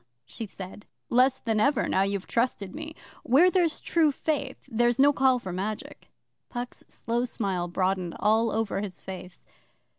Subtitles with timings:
[0.25, 0.87] she said.
[1.11, 2.95] 'Less than ever now you've trusted me.
[3.21, 6.07] Where there's true faith, there's no call for magic.'
[6.49, 9.45] Puck's slow smile broadened all over his face.